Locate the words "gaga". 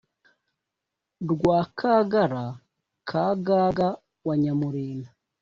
3.45-3.89